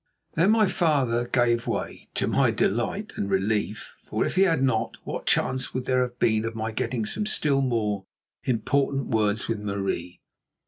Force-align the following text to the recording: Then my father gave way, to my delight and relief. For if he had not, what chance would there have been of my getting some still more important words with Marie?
Then 0.33 0.49
my 0.49 0.65
father 0.65 1.27
gave 1.27 1.67
way, 1.67 2.07
to 2.15 2.25
my 2.25 2.49
delight 2.49 3.13
and 3.17 3.29
relief. 3.29 3.97
For 4.03 4.25
if 4.25 4.33
he 4.33 4.41
had 4.41 4.63
not, 4.63 4.97
what 5.03 5.27
chance 5.27 5.75
would 5.75 5.85
there 5.85 6.01
have 6.01 6.17
been 6.17 6.43
of 6.43 6.55
my 6.55 6.71
getting 6.71 7.05
some 7.05 7.27
still 7.27 7.61
more 7.61 8.05
important 8.43 9.09
words 9.09 9.47
with 9.47 9.59
Marie? 9.59 10.19